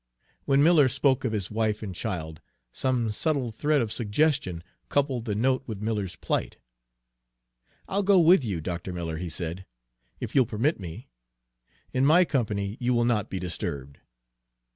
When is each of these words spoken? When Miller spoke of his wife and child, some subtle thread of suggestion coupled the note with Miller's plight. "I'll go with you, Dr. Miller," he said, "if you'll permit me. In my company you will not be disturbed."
When 0.45 0.63
Miller 0.63 0.89
spoke 0.89 1.23
of 1.25 1.31
his 1.31 1.51
wife 1.51 1.83
and 1.83 1.93
child, 1.93 2.41
some 2.73 3.11
subtle 3.11 3.51
thread 3.51 3.83
of 3.83 3.91
suggestion 3.91 4.63
coupled 4.89 5.25
the 5.25 5.35
note 5.35 5.61
with 5.67 5.79
Miller's 5.79 6.15
plight. 6.15 6.57
"I'll 7.87 8.01
go 8.01 8.19
with 8.19 8.43
you, 8.43 8.61
Dr. 8.61 8.93
Miller," 8.93 9.17
he 9.17 9.29
said, 9.29 9.63
"if 10.19 10.33
you'll 10.33 10.47
permit 10.47 10.79
me. 10.79 11.07
In 11.93 12.03
my 12.03 12.25
company 12.25 12.77
you 12.79 12.95
will 12.95 13.05
not 13.05 13.29
be 13.29 13.37
disturbed." 13.37 13.99